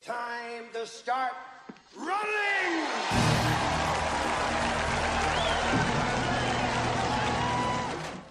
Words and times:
Time 0.00 0.70
to 0.72 0.86
start 0.86 1.34
running! 1.96 2.86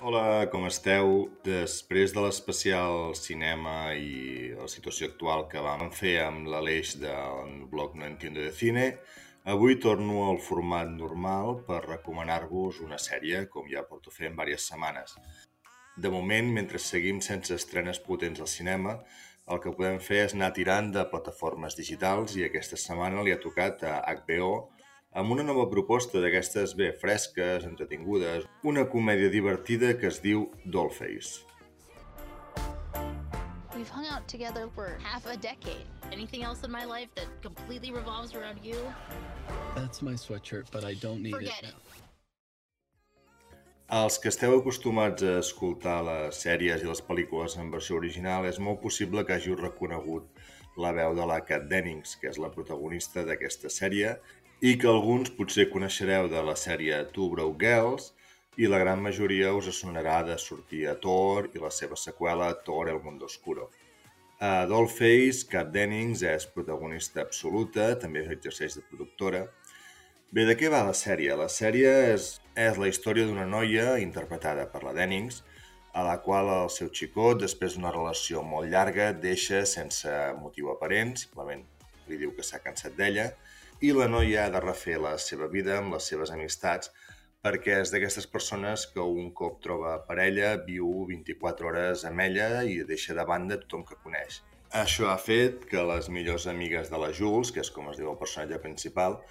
Hola, 0.02 0.48
com 0.48 0.64
esteu? 0.70 1.28
Després 1.44 2.16
de 2.16 2.24
l'especial 2.24 3.12
cinema 3.20 3.92
i 4.00 4.54
la 4.56 4.70
situació 4.72 5.12
actual 5.12 5.44
que 5.52 5.60
vam 5.60 5.92
fer 5.92 6.16
amb 6.24 6.48
l'Aleix 6.48 6.96
del 7.04 7.68
blog 7.68 8.00
No 8.00 8.08
Entiendo 8.08 8.40
de 8.40 8.56
Cine, 8.56 8.88
avui 9.44 9.76
torno 9.76 10.30
al 10.30 10.40
format 10.40 10.88
normal 10.88 11.66
per 11.68 11.84
recomanar-vos 11.84 12.80
una 12.88 12.98
sèrie, 12.98 13.44
com 13.52 13.68
ja 13.68 13.84
porto 13.84 14.08
fent 14.08 14.32
diverses 14.32 14.72
setmanes. 14.72 15.20
De 16.00 16.10
moment, 16.14 16.48
mentre 16.56 16.80
seguim 16.80 17.20
sense 17.26 17.60
estrenes 17.60 18.00
potents 18.00 18.40
al 18.40 18.48
cinema, 18.48 19.02
el 19.48 19.62
que 19.64 19.72
podem 19.72 20.00
fer 20.04 20.24
és 20.26 20.34
anar 20.36 20.50
tirant 20.56 20.90
de 20.96 21.04
plataformes 21.12 21.78
digitals 21.78 22.36
i 22.36 22.44
aquesta 22.48 22.80
setmana 22.80 23.24
li 23.24 23.32
ha 23.32 23.40
tocat 23.40 23.84
a 23.88 24.00
HBO 24.20 24.52
amb 25.18 25.32
una 25.34 25.46
nova 25.48 25.66
proposta 25.72 26.20
d'aquestes 26.22 26.76
bé 26.78 26.92
fresques, 27.02 27.66
entretingudes, 27.66 28.46
una 28.64 28.84
comèdia 28.92 29.32
divertida 29.34 29.94
que 29.98 30.12
es 30.12 30.20
diu 30.22 30.50
Dollface. 30.66 31.46
We've 33.74 33.90
hung 33.90 34.08
out 34.08 34.28
together 34.28 34.68
for 34.76 34.98
half 35.04 35.26
a 35.28 35.38
decade. 35.38 35.86
Anything 36.12 36.44
else 36.44 36.64
in 36.64 36.72
my 36.72 36.84
life 36.84 37.10
that 37.16 37.28
completely 37.42 37.92
revolves 37.92 38.34
around 38.34 38.60
you? 38.64 38.78
That's 39.76 40.02
my 40.02 40.14
sweatshirt, 40.14 40.66
but 40.72 40.84
I 40.84 40.96
don't 40.96 41.22
need 41.22 41.34
Forget 41.34 41.64
it 41.64 41.70
it. 41.70 42.07
Els 43.96 44.18
que 44.20 44.28
esteu 44.28 44.52
acostumats 44.52 45.24
a 45.24 45.38
escoltar 45.40 46.02
les 46.04 46.40
sèries 46.44 46.82
i 46.84 46.88
les 46.90 47.00
pel·lícules 47.10 47.54
en 47.56 47.70
versió 47.72 47.96
original 47.96 48.44
és 48.46 48.58
molt 48.60 48.82
possible 48.82 49.22
que 49.24 49.32
hàgiu 49.32 49.56
reconegut 49.56 50.42
la 50.76 50.90
veu 50.98 51.14
de 51.16 51.28
la 51.30 51.38
Kat 51.48 51.70
Dennings, 51.70 52.18
que 52.20 52.28
és 52.28 52.36
la 52.36 52.50
protagonista 52.52 53.24
d'aquesta 53.24 53.70
sèrie, 53.72 54.10
i 54.60 54.74
que 54.76 54.90
alguns 54.92 55.32
potser 55.38 55.70
coneixereu 55.72 56.28
de 56.28 56.42
la 56.44 56.56
sèrie 56.60 56.98
Two 57.14 57.30
Broke 57.32 57.64
Girls, 57.64 58.10
i 58.58 58.68
la 58.68 58.82
gran 58.82 59.00
majoria 59.06 59.54
us 59.56 59.70
sonarà 59.78 60.18
de 60.28 60.36
sortir 60.36 60.84
a 60.92 60.98
Thor 61.00 61.48
i 61.54 61.64
la 61.64 61.72
seva 61.72 61.96
seqüela 61.96 62.50
Thor 62.66 62.92
El 62.92 63.00
Mundo 63.06 63.30
Oscuro. 63.32 63.70
A 64.44 64.66
Dollface, 64.68 65.48
Kat 65.48 65.72
Dennings 65.72 66.26
és 66.28 66.50
protagonista 66.58 67.24
absoluta, 67.24 67.94
també 67.96 68.26
exerceix 68.36 68.76
de 68.82 68.84
productora. 68.90 69.46
Bé, 70.28 70.44
de 70.44 70.58
què 70.60 70.68
va 70.68 70.84
la 70.84 70.98
sèrie? 71.06 71.32
La 71.40 71.48
sèrie 71.48 71.96
és, 72.12 72.28
és 72.58 72.78
la 72.82 72.90
història 72.90 73.28
d'una 73.30 73.46
noia 73.46 74.00
interpretada 74.02 74.66
per 74.72 74.82
la 74.84 74.94
Dennings, 74.98 75.44
a 75.94 76.04
la 76.06 76.18
qual 76.26 76.50
el 76.54 76.72
seu 76.74 76.90
xicot, 77.00 77.40
després 77.42 77.76
d'una 77.76 77.94
relació 77.94 78.42
molt 78.46 78.70
llarga, 78.72 79.12
deixa 79.14 79.64
sense 79.70 80.14
motiu 80.42 80.72
aparent, 80.74 81.14
simplement 81.22 81.64
li 82.10 82.18
diu 82.18 82.34
que 82.34 82.46
s'ha 82.46 82.64
cansat 82.64 82.98
d'ella, 82.98 83.30
i 83.86 83.94
la 83.94 84.08
noia 84.10 84.48
ha 84.48 84.54
de 84.54 84.62
refer 84.64 84.98
la 85.02 85.14
seva 85.22 85.48
vida 85.54 85.78
amb 85.78 85.94
les 85.94 86.10
seves 86.10 86.34
amistats 86.34 86.90
perquè 87.46 87.78
és 87.84 87.92
d'aquestes 87.94 88.26
persones 88.28 88.88
que 88.94 89.04
un 89.22 89.30
cop 89.38 89.60
troba 89.64 89.94
parella 90.08 90.56
viu 90.66 90.88
24 91.10 91.70
hores 91.70 92.06
amb 92.10 92.24
ella 92.26 92.64
i 92.66 92.80
deixa 92.90 93.14
de 93.18 93.26
banda 93.30 93.60
tothom 93.62 93.86
que 93.86 94.00
coneix. 94.04 94.42
Això 94.82 95.12
ha 95.14 95.20
fet 95.22 95.68
que 95.70 95.84
les 95.92 96.10
millors 96.12 96.48
amigues 96.52 96.90
de 96.92 96.98
la 97.00 97.14
Jules, 97.20 97.54
que 97.54 97.62
és 97.64 97.70
com 97.72 97.88
es 97.92 98.02
diu 98.02 98.10
el 98.12 98.18
personatge 98.20 98.60
principal, 98.66 99.22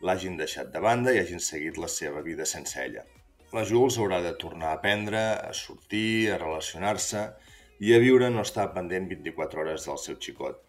l'hagin 0.00 0.36
deixat 0.40 0.72
de 0.74 0.80
banda 0.80 1.12
i 1.14 1.20
hagin 1.20 1.42
seguit 1.44 1.78
la 1.78 1.88
seva 1.88 2.22
vida 2.24 2.46
sense 2.48 2.80
ella. 2.82 3.04
La 3.52 3.64
Jules 3.66 3.98
haurà 3.98 4.20
de 4.22 4.32
tornar 4.38 4.70
a 4.70 4.78
aprendre, 4.78 5.20
a 5.42 5.52
sortir, 5.52 6.30
a 6.30 6.38
relacionar-se 6.38 7.24
i 7.80 7.94
a 7.94 8.00
viure 8.02 8.28
no 8.30 8.44
estar 8.46 8.70
pendent 8.74 9.08
24 9.10 9.62
hores 9.64 9.86
del 9.88 9.98
seu 9.98 10.18
xicot. 10.22 10.60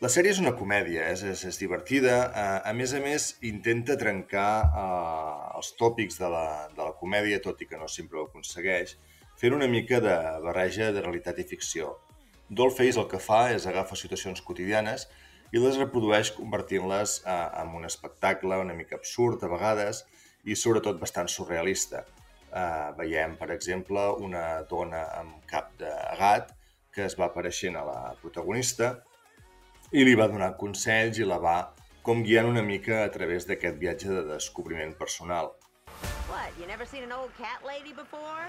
La 0.00 0.08
sèrie 0.08 0.32
és 0.32 0.40
una 0.40 0.54
comèdia, 0.56 1.10
és, 1.12 1.22
és, 1.28 1.44
és 1.50 1.58
divertida. 1.60 2.14
A, 2.32 2.44
a 2.70 2.72
més 2.76 2.94
a 2.96 3.00
més, 3.04 3.34
intenta 3.44 3.98
trencar 4.00 4.50
uh, 4.64 5.56
els 5.58 5.74
tòpics 5.76 6.16
de 6.20 6.30
la, 6.32 6.44
de 6.76 6.86
la 6.86 6.94
comèdia, 7.00 7.40
tot 7.44 7.60
i 7.60 7.68
que 7.68 7.80
no 7.80 7.88
sempre 7.88 8.20
ho 8.20 8.24
aconsegueix, 8.30 8.94
fent 9.40 9.56
una 9.56 9.68
mica 9.68 10.00
de 10.04 10.14
barreja 10.44 10.88
de 10.96 11.04
realitat 11.04 11.40
i 11.40 11.48
ficció. 11.48 11.98
Dollface 12.48 12.96
el 13.00 13.10
que 13.12 13.20
fa 13.20 13.42
és 13.52 13.68
agafa 13.68 13.96
situacions 13.96 14.40
quotidianes 14.44 15.04
i 15.52 15.60
les 15.62 15.78
reprodueix 15.80 16.30
convertint-les 16.36 17.16
uh, 17.24 17.36
en 17.62 17.74
un 17.78 17.86
espectacle 17.88 18.58
una 18.62 18.76
mica 18.76 18.98
absurd 18.98 19.42
a 19.44 19.50
vegades 19.50 20.04
i 20.44 20.56
sobretot 20.56 21.00
bastant 21.00 21.28
surrealista. 21.28 22.04
Uh, 22.50 22.90
veiem, 22.98 23.36
per 23.38 23.50
exemple, 23.54 24.02
una 24.26 24.62
dona 24.70 25.04
amb 25.20 25.44
cap 25.50 25.70
de 25.78 25.90
gat 26.18 26.54
que 26.94 27.04
es 27.06 27.14
va 27.18 27.28
apareixent 27.28 27.76
a 27.78 27.84
la 27.86 27.98
protagonista 28.22 28.96
i 29.94 30.02
li 30.06 30.16
va 30.18 30.30
donar 30.30 30.56
consells 30.58 31.18
i 31.18 31.26
la 31.26 31.38
va 31.42 31.58
com 32.06 32.22
guiant 32.26 32.48
una 32.48 32.62
mica 32.66 33.04
a 33.04 33.10
través 33.14 33.46
d'aquest 33.46 33.78
viatge 33.78 34.10
de 34.10 34.22
descobriment 34.32 34.94
personal. 34.98 35.52
What, 36.30 36.50
you 36.60 36.66
never 36.66 36.84
seen 36.86 37.02
an 37.02 37.12
old 37.12 37.30
cat 37.36 37.60
lady 37.66 37.92
before? 37.92 38.44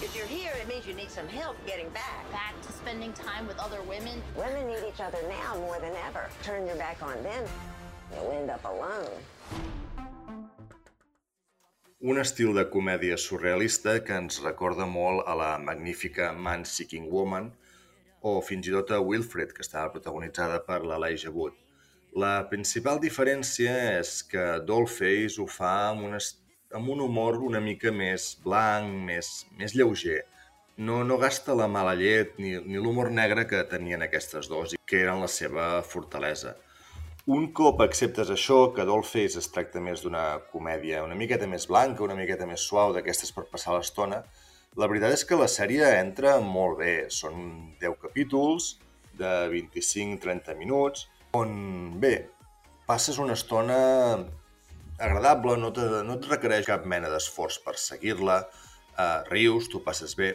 If 0.00 0.14
you're 0.16 0.26
here, 0.26 0.52
it 0.60 0.68
means 0.68 0.86
you 0.86 0.94
need 0.94 1.10
some 1.10 1.26
help 1.28 1.56
getting 1.66 1.88
back. 1.90 2.22
Back 2.30 2.54
to 2.66 2.72
spending 2.72 3.12
time 3.12 3.46
with 3.46 3.58
other 3.58 3.80
women. 3.88 4.22
Women 4.36 4.66
need 4.68 4.84
each 4.86 5.00
other 5.00 5.18
now 5.28 5.56
more 5.58 5.78
than 5.80 5.94
ever. 6.06 6.28
Turn 6.44 6.66
your 6.66 6.76
back 6.76 7.02
on 7.02 7.20
them, 7.22 7.44
you'll 8.12 8.30
end 8.32 8.50
up 8.50 8.64
alone. 8.64 9.10
Un 12.00 12.18
estil 12.22 12.52
de 12.54 12.62
comèdia 12.70 13.16
surrealista 13.18 13.96
que 14.06 14.14
ens 14.14 14.36
recorda 14.44 14.84
molt 14.86 15.24
a 15.26 15.34
la 15.34 15.56
magnífica 15.58 16.28
Man 16.32 16.62
Seeking 16.64 17.08
Woman 17.10 17.48
o 18.22 18.36
fins 18.40 18.68
i 18.68 18.74
tot 18.74 18.92
a 18.94 19.00
Wilfred, 19.02 19.50
que 19.56 19.64
estava 19.66 19.90
protagonitzada 19.90 20.60
per 20.66 20.84
l'Elijah 20.86 21.32
Wood. 21.34 21.56
La 22.14 22.44
principal 22.50 23.00
diferència 23.02 23.72
és 23.98 24.20
que 24.22 24.44
Dollface 24.66 25.40
ho 25.42 25.48
fa 25.50 25.72
amb 25.90 26.06
un, 26.06 26.14
est- 26.20 26.38
amb 26.74 26.90
un 26.92 27.00
humor 27.00 27.38
una 27.44 27.60
mica 27.60 27.92
més 27.94 28.34
blanc, 28.44 28.90
més, 29.08 29.46
més 29.58 29.74
lleuger. 29.76 30.22
No, 30.78 31.02
no 31.04 31.18
gasta 31.18 31.56
la 31.58 31.66
mala 31.66 31.94
llet 31.98 32.36
ni, 32.38 32.54
ni 32.62 32.78
l'humor 32.78 33.10
negre 33.10 33.46
que 33.50 33.64
tenien 33.70 34.04
aquestes 34.04 34.46
dos 34.50 34.74
i 34.74 34.80
que 34.86 35.00
eren 35.02 35.22
la 35.24 35.30
seva 35.32 35.70
fortalesa. 35.82 36.54
Un 37.28 37.50
cop 37.52 37.82
acceptes 37.84 38.30
això, 38.32 38.70
que 38.72 38.86
Dollface 38.88 39.40
es 39.40 39.50
tracta 39.52 39.82
més 39.84 40.00
d'una 40.04 40.38
comèdia 40.52 41.02
una 41.04 41.18
miqueta 41.18 41.48
més 41.50 41.66
blanca, 41.68 42.06
una 42.06 42.16
miqueta 42.16 42.46
més 42.48 42.62
suau, 42.64 42.94
d'aquestes 42.94 43.34
per 43.36 43.48
passar 43.50 43.74
l'estona, 43.74 44.22
la 44.78 44.86
veritat 44.88 45.12
és 45.12 45.24
que 45.28 45.36
la 45.36 45.48
sèrie 45.50 45.90
entra 45.98 46.38
molt 46.40 46.78
bé. 46.80 46.94
Són 47.12 47.74
10 47.82 47.98
capítols 48.00 48.76
de 49.18 49.32
25-30 49.52 50.56
minuts, 50.56 51.08
on, 51.36 51.50
bé, 52.00 52.14
passes 52.88 53.18
una 53.20 53.36
estona 53.36 53.78
agradable, 54.98 55.56
no, 55.60 55.72
te, 55.74 55.86
no 56.04 56.18
et 56.18 56.28
requereix 56.30 56.66
cap 56.68 56.86
mena 56.86 57.10
d'esforç 57.12 57.60
per 57.64 57.76
seguir-la, 57.80 58.38
eh, 58.98 59.20
rius, 59.30 59.70
tu 59.72 59.82
passes 59.84 60.14
bé. 60.18 60.34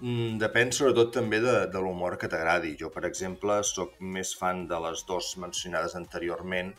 Mm, 0.00 0.38
depèn 0.42 0.72
sobretot 0.74 1.12
també 1.14 1.38
de, 1.42 1.54
de 1.70 1.82
l'humor 1.82 2.18
que 2.20 2.28
t'agradi. 2.30 2.74
Jo, 2.80 2.90
per 2.94 3.04
exemple, 3.08 3.60
sóc 3.66 3.94
més 4.00 4.34
fan 4.38 4.66
de 4.70 4.80
les 4.86 5.04
dues 5.08 5.34
mencionades 5.42 5.94
anteriorment 5.98 6.74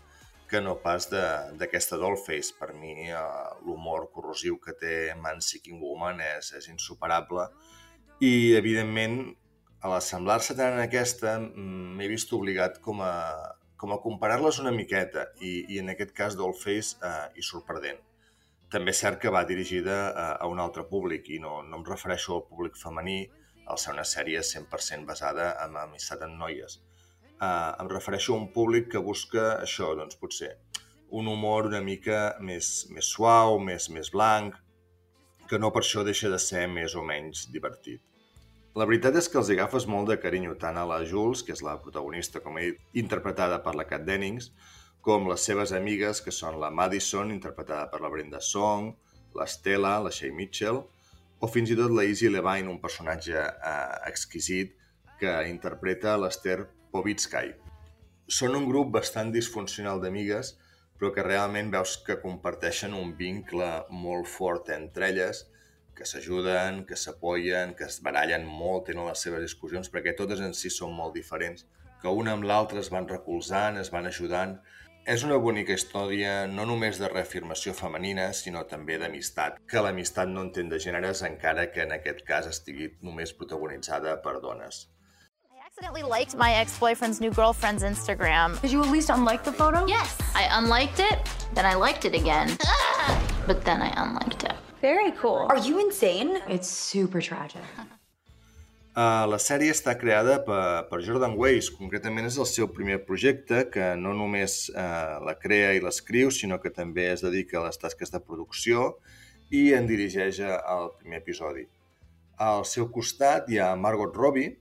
que 0.50 0.62
no 0.62 0.76
pas 0.84 1.08
d'aquesta 1.10 1.98
Dollface. 1.98 2.54
Per 2.60 2.74
mi, 2.78 3.10
eh, 3.10 3.24
l'humor 3.66 4.10
corrosiu 4.14 4.60
que 4.62 4.76
té 4.80 4.96
Man 5.22 5.42
Seeking 5.42 5.82
Woman 5.82 6.22
és, 6.22 6.54
és 6.60 6.70
insuperable 6.72 7.50
i, 8.20 8.56
evidentment, 8.56 9.34
a 9.84 9.92
l'assemblar-se 9.92 10.56
tant 10.58 10.78
en 10.78 10.84
aquesta, 10.84 11.38
mm, 11.40 11.96
m'he 11.98 12.08
vist 12.10 12.32
obligat 12.34 12.80
com 12.82 13.02
a, 13.04 13.14
com 13.78 13.94
a 13.94 14.00
comparar-les 14.04 14.60
una 14.64 14.74
miqueta 14.76 15.28
i, 15.42 15.54
i 15.76 15.80
en 15.82 15.92
aquest 15.94 16.14
cas 16.18 16.38
Dollface 16.40 17.00
eh, 17.04 17.16
hi 17.36 17.46
surt 17.46 17.68
perdent. 17.68 18.02
També 18.72 18.92
és 18.96 19.02
cert 19.04 19.20
que 19.22 19.34
va 19.34 19.46
dirigida 19.48 19.98
a, 20.10 20.28
a 20.42 20.48
un 20.52 20.60
altre 20.60 20.86
públic 20.90 21.30
i 21.36 21.40
no, 21.44 21.60
no 21.64 21.80
em 21.80 21.86
refereixo 21.88 22.36
al 22.36 22.46
públic 22.50 22.80
femení, 22.80 23.20
al 23.66 23.80
ser 23.82 23.94
una 23.96 24.06
sèrie 24.06 24.42
100% 24.46 25.06
basada 25.10 25.52
en 25.66 25.78
amistat 25.82 26.24
en 26.26 26.38
noies. 26.40 26.80
Uh, 27.36 27.76
em 27.84 27.90
refereixo 27.92 28.34
a 28.34 28.40
un 28.40 28.50
públic 28.54 28.92
que 28.94 29.02
busca 29.04 29.56
això, 29.60 29.92
doncs 29.98 30.18
potser 30.22 30.54
un 31.16 31.28
humor 31.28 31.70
una 31.70 31.82
mica 31.82 32.36
més, 32.42 32.88
més 32.92 33.08
suau, 33.16 33.60
més, 33.60 33.90
més 33.90 34.12
blanc, 34.12 34.56
que 35.50 35.60
no 35.62 35.72
per 35.72 35.84
això 35.84 36.04
deixa 36.04 36.32
de 36.32 36.40
ser 36.42 36.66
més 36.72 36.96
o 36.96 37.04
menys 37.06 37.46
divertit. 37.54 38.02
La 38.76 38.84
veritat 38.84 39.16
és 39.16 39.30
que 39.32 39.38
els 39.40 39.50
agafes 39.54 39.86
molt 39.88 40.10
de 40.12 40.18
carinyo 40.20 40.58
tant 40.60 40.76
a 40.76 40.82
la 40.88 40.98
Jules, 41.08 41.46
que 41.48 41.54
és 41.56 41.62
la 41.64 41.78
protagonista, 41.80 42.42
com 42.44 42.58
he 42.60 42.66
dit, 42.66 42.82
interpretada 43.00 43.62
per 43.64 43.72
la 43.80 43.86
Kat 43.88 44.04
Dennings, 44.04 44.50
com 45.06 45.30
les 45.30 45.46
seves 45.48 45.72
amigues, 45.78 46.20
que 46.26 46.34
són 46.36 46.58
la 46.60 46.74
Madison, 46.76 47.32
interpretada 47.32 47.86
per 47.94 48.02
la 48.04 48.12
Brenda 48.12 48.42
Song, 48.44 48.90
l'Estela, 49.40 49.94
la 50.04 50.12
Shay 50.12 50.34
Mitchell, 50.36 50.82
o 51.40 51.52
fins 51.54 51.72
i 51.72 51.80
tot 51.80 51.96
la 51.96 52.04
Izzy 52.04 52.28
Levine, 52.34 52.68
un 52.74 52.82
personatge 52.84 53.40
eh, 53.40 53.78
exquisit 54.12 54.76
que 55.22 55.38
interpreta 55.48 56.18
l'Esther 56.20 56.66
Povitsky. 56.92 57.54
Són 58.28 58.60
un 58.60 58.68
grup 58.68 58.92
bastant 59.00 59.32
disfuncional 59.32 60.04
d'amigues, 60.04 60.56
però 61.00 61.16
que 61.16 61.24
realment 61.24 61.72
veus 61.72 61.96
que 62.04 62.20
comparteixen 62.20 62.92
un 62.92 63.16
vincle 63.16 63.72
molt 64.04 64.28
fort 64.28 64.76
entre 64.76 65.14
elles, 65.14 65.46
que 65.96 66.06
s'ajuden, 66.06 66.84
que 66.86 66.98
s'apoyen, 67.00 67.74
que 67.76 67.88
es 67.88 68.02
barallen 68.04 68.46
molt, 68.46 68.90
tenen 68.90 69.08
les 69.08 69.22
seves 69.26 69.44
discussions, 69.46 69.90
perquè 69.92 70.16
totes 70.18 70.44
en 70.44 70.54
si 70.54 70.72
són 70.74 70.94
molt 70.94 71.16
diferents, 71.16 71.66
que 72.02 72.12
una 72.22 72.36
amb 72.36 72.46
l'altra 72.46 72.82
es 72.84 72.92
van 72.94 73.08
recolzant, 73.10 73.80
es 73.82 73.92
van 73.94 74.06
ajudant. 74.12 74.60
És 75.06 75.24
una 75.26 75.38
bonica 75.38 75.74
història 75.78 76.48
no 76.50 76.66
només 76.66 76.98
de 76.98 77.10
reafirmació 77.12 77.76
femenina, 77.78 78.32
sinó 78.34 78.64
també 78.70 78.98
d'amistat, 78.98 79.60
que 79.70 79.84
l'amistat 79.86 80.32
no 80.32 80.42
entén 80.48 80.72
de 80.72 80.82
gèneres 80.82 81.22
encara 81.28 81.68
que 81.72 81.86
en 81.86 81.94
aquest 81.94 82.26
cas 82.26 82.50
estigui 82.50 82.90
només 83.06 83.34
protagonitzada 83.38 84.18
per 84.26 84.40
dones. 84.42 84.88
I 85.54 85.62
accidentally 85.68 86.02
liked 86.02 86.34
my 86.36 86.56
ex-boyfriend's 86.62 87.22
new 87.22 87.32
girlfriend's 87.32 87.84
Instagram. 87.84 88.60
Did 88.62 88.72
you 88.72 88.82
at 88.82 88.92
least 88.92 89.10
unlike 89.14 89.44
the 89.44 89.54
photo? 89.54 89.86
Yes, 89.86 90.18
I 90.34 90.50
unliked 90.58 91.00
it, 91.00 91.22
then 91.54 91.66
I 91.66 91.76
liked 91.76 92.06
it 92.06 92.16
again. 92.16 92.58
but 93.48 93.64
then 93.64 93.82
I 93.82 93.94
unliked 93.96 94.44
it. 94.44 94.65
Very 94.86 95.12
cool. 95.14 95.48
Are 95.50 95.58
you 95.58 95.80
insane? 95.80 96.38
It's 96.48 96.70
super 96.70 97.20
tragic. 97.20 97.64
Uh, 98.96 99.26
la 99.26 99.40
sèrie 99.42 99.74
està 99.74 99.96
creada 99.98 100.36
per, 100.46 100.86
per 100.92 101.00
Jordan 101.08 101.34
Weiss, 101.40 101.72
concretament 101.74 102.30
és 102.30 102.38
el 102.38 102.46
seu 102.46 102.70
primer 102.72 103.00
projecte, 103.08 103.64
que 103.74 103.88
no 103.98 104.14
només 104.14 104.68
uh, 104.70 105.18
la 105.26 105.34
crea 105.42 105.72
i 105.74 105.82
l'escriu, 105.82 106.30
sinó 106.30 106.60
que 106.62 106.70
també 106.76 107.08
es 107.16 107.26
dedica 107.26 107.58
a 107.60 107.64
les 107.66 107.82
tasques 107.82 108.14
de 108.14 108.22
producció 108.28 108.92
i 109.50 109.64
en 109.74 109.90
dirigeix 109.90 110.44
el 110.46 110.92
primer 111.00 111.24
episodi. 111.24 111.66
Al 112.38 112.62
seu 112.70 112.86
costat 112.94 113.50
hi 113.50 113.58
ha 113.58 113.72
Margot 113.88 114.14
Robbie, 114.14 114.54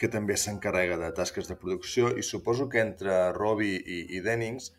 que 0.00 0.08
també 0.08 0.40
s'encarrega 0.40 0.96
de 1.04 1.12
tasques 1.20 1.52
de 1.52 1.58
producció 1.60 2.14
i 2.16 2.24
suposo 2.24 2.70
que 2.72 2.80
entre 2.80 3.20
Robbie 3.36 3.76
i, 3.76 4.00
i 4.16 4.24
Dennings 4.24 4.72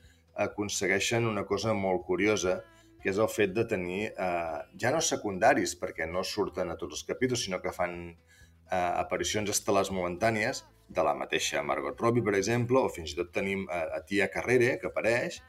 aconsegueixen 0.49 1.29
una 1.29 1.45
cosa 1.45 1.77
molt 1.77 2.07
curiosa, 2.09 2.63
que 3.03 3.11
és 3.11 3.19
el 3.19 3.29
fet 3.31 3.53
de 3.55 3.65
tenir, 3.67 4.09
eh, 4.11 4.57
ja 4.81 4.91
no 4.91 5.01
secundaris, 5.01 5.75
perquè 5.79 6.07
no 6.09 6.23
surten 6.23 6.69
a 6.69 6.77
tots 6.79 6.99
els 6.99 7.07
capítols, 7.07 7.45
sinó 7.45 7.61
que 7.63 7.73
fan 7.75 7.95
eh, 8.09 8.75
aparicions 8.75 9.49
estel·lars 9.49 9.91
momentànies 9.95 10.65
de 10.89 11.05
la 11.05 11.13
mateixa 11.15 11.63
Margot 11.63 11.99
Robbie, 12.01 12.25
per 12.25 12.35
exemple, 12.35 12.81
o 12.81 12.89
fins 12.89 13.13
i 13.13 13.19
tot 13.19 13.31
tenim 13.33 13.65
a, 13.69 13.85
a 13.99 14.01
Tia 14.05 14.27
Carrere, 14.33 14.75
que 14.81 14.89
apareix, 14.89 15.39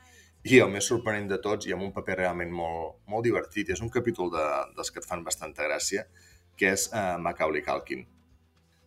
i 0.45 0.61
el 0.61 0.71
més 0.73 0.87
sorprenent 0.89 1.29
de 1.29 1.41
tots, 1.43 1.67
i 1.69 1.75
amb 1.77 1.85
un 1.89 1.93
paper 1.97 2.17
realment 2.23 2.53
molt, 2.53 3.01
molt 3.09 3.27
divertit, 3.27 3.73
és 3.75 3.83
un 3.85 3.91
capítol 3.93 4.31
de, 4.33 4.47
dels 4.77 4.93
que 4.93 5.03
et 5.03 5.09
fan 5.09 5.25
bastanta 5.25 5.67
gràcia, 5.67 6.07
que 6.57 6.73
és 6.77 6.89
eh, 6.93 7.17
Macaulay 7.21 7.65
Culkin. 7.67 8.07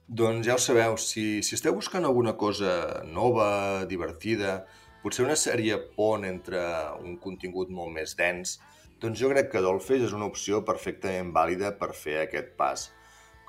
Doncs 0.07 0.45
ja 0.47 0.57
ho 0.57 0.61
sabeu, 0.61 0.97
si, 0.99 1.41
si 1.45 1.55
esteu 1.57 1.75
buscant 1.75 2.05
alguna 2.05 2.35
cosa 2.37 3.03
nova, 3.07 3.85
divertida, 3.89 4.63
potser 5.03 5.25
una 5.27 5.35
sèrie 5.39 5.77
pont 5.97 6.23
entre 6.25 6.61
un 7.03 7.17
contingut 7.21 7.69
molt 7.69 7.91
més 7.93 8.15
dens, 8.19 8.57
doncs 9.03 9.19
jo 9.19 9.29
crec 9.33 9.49
que 9.51 9.61
Dollface 9.63 10.07
és 10.07 10.13
una 10.15 10.29
opció 10.31 10.61
perfectament 10.63 11.33
vàlida 11.35 11.73
per 11.79 11.89
fer 11.97 12.21
aquest 12.21 12.53
pas. 12.59 12.85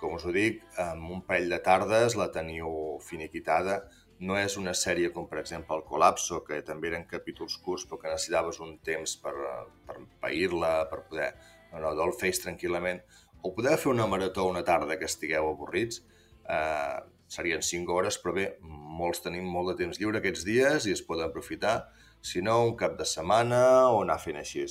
Com 0.01 0.17
us 0.17 0.25
ho 0.27 0.33
dic, 0.35 0.65
amb 0.83 1.13
un 1.15 1.21
parell 1.29 1.53
de 1.55 1.61
tardes 1.63 2.17
la 2.19 2.27
teniu 2.35 2.99
finiquitada. 3.07 3.85
No 4.27 4.35
és 4.39 4.57
una 4.59 4.75
sèrie 4.75 5.13
com, 5.15 5.29
per 5.31 5.39
exemple, 5.41 5.77
El 5.79 5.85
Colapso, 5.87 6.41
que 6.47 6.59
també 6.67 6.91
eren 6.91 7.07
capítols 7.11 7.55
curts 7.63 7.87
però 7.87 8.01
que 8.03 8.11
necessitaves 8.11 8.59
un 8.67 8.75
temps 8.89 9.15
per, 9.23 9.35
per 9.87 10.01
pair-la, 10.25 10.75
per 10.91 11.05
poder... 11.07 11.31
No, 11.71 11.81
no, 11.83 11.95
Dollface 11.99 12.43
tranquil·lament. 12.43 13.01
O 13.47 13.55
podeu 13.55 13.79
fer 13.79 13.91
una 13.93 14.07
marató 14.11 14.49
una 14.51 14.63
tarda 14.67 14.99
que 14.99 15.07
estigueu 15.11 15.49
avorrits, 15.53 16.03
eh, 16.51 16.99
serien 17.29 17.63
5 17.63 17.93
hores, 17.93 18.19
però 18.21 18.35
bé, 18.37 18.47
molts 18.63 19.23
tenim 19.25 19.47
molt 19.51 19.73
de 19.73 19.79
temps 19.83 20.01
lliure 20.01 20.21
aquests 20.21 20.45
dies 20.47 20.87
i 20.87 20.95
es 20.95 21.03
poden 21.03 21.29
aprofitar, 21.29 21.77
si 22.25 22.43
no, 22.43 22.61
un 22.65 22.75
cap 22.81 22.97
de 22.99 23.07
setmana 23.09 23.61
o 23.93 24.03
anar 24.03 24.19
fent 24.23 24.39
així. 24.41 24.65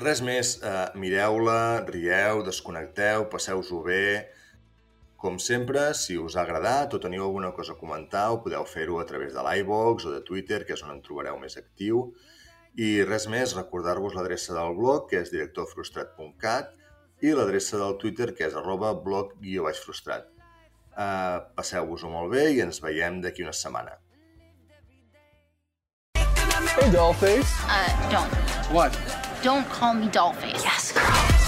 Res 0.00 0.20
més, 0.24 0.54
eh, 0.64 0.86
mireu-la, 0.96 1.84
rieu, 1.88 2.42
desconnecteu, 2.44 3.26
passeu-vos-ho 3.32 3.82
bé. 3.84 4.30
Com 5.20 5.36
sempre, 5.38 5.90
si 5.92 6.16
us 6.16 6.36
ha 6.36 6.46
agradat 6.46 6.94
o 6.96 7.00
teniu 7.00 7.26
alguna 7.26 7.52
cosa 7.52 7.74
a 7.74 7.80
comentar, 7.80 8.30
ho 8.32 8.40
podeu 8.40 8.64
fer-ho 8.64 8.98
a 9.00 9.04
través 9.04 9.34
de 9.34 9.44
l'iVox 9.44 10.06
o 10.08 10.14
de 10.14 10.22
Twitter, 10.24 10.64
que 10.64 10.72
és 10.72 10.82
on 10.86 10.94
en 10.94 11.02
trobareu 11.04 11.36
més 11.38 11.58
actiu. 11.60 12.14
I 12.80 13.02
res 13.04 13.28
més, 13.28 13.52
recordar-vos 13.58 14.16
l'adreça 14.16 14.56
del 14.56 14.72
blog, 14.80 15.10
que 15.10 15.20
és 15.20 15.32
directorfrustrat.cat, 15.34 16.72
i 17.20 17.36
l'adreça 17.36 17.76
del 17.76 17.98
Twitter, 18.00 18.32
que 18.32 18.48
és 18.48 18.56
arroba 18.56 18.94
blog-frustrat. 19.04 20.39
Uh, 21.00 21.40
Passeu-vos-ho 21.56 22.10
molt 22.12 22.28
bé 22.34 22.50
i 22.52 22.60
ens 22.60 22.82
veiem 22.84 23.22
d'aquí 23.24 23.46
una 23.46 23.54
setmana. 23.56 23.96
Hey, 26.20 26.90
Dollface. 26.92 27.56
Uh, 27.64 28.10
don't. 28.12 28.34
What? 28.76 28.98
Don't 29.42 29.66
call 29.72 29.94
me 29.94 30.08
Dollface. 30.08 30.62
Yes, 30.62 30.92
girl. 30.92 31.39